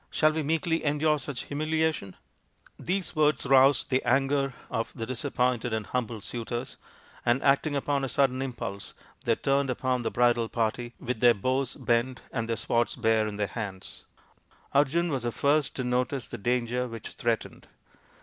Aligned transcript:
Shall 0.09 0.31
we 0.33 0.41
meekly 0.41 0.83
endure 0.83 1.19
such 1.19 1.43
humiliation?" 1.43 2.15
These 2.89 3.15
words 3.15 3.45
roused 3.45 3.91
the 3.91 4.01
anger 4.03 4.55
of 4.71 4.91
the 4.95 5.05
disappointed 5.05 5.73
and 5.73 5.85
humbled 5.85 6.23
suitors, 6.23 6.75
and, 7.23 7.39
acting 7.43 7.75
upon 7.75 8.03
a 8.03 8.09
sudden 8.09 8.41
impulse, 8.41 8.95
they 9.25 9.35
turned 9.35 9.69
upon 9.69 10.01
the 10.01 10.09
bridal 10.09 10.49
party 10.49 10.95
with 10.99 11.19
their 11.19 11.35
bows 11.35 11.75
bent 11.75 12.21
and 12.31 12.49
their 12.49 12.55
swords 12.55 12.95
bare 12.95 13.27
in 13.27 13.35
their 13.35 13.45
hands. 13.45 14.03
Arjun 14.73 15.11
was 15.11 15.21
the 15.21 15.31
first 15.31 15.75
to 15.75 15.83
notice 15.83 16.27
the 16.27 16.39
danger 16.39 16.87
which 16.87 17.09
threatened. 17.09 17.67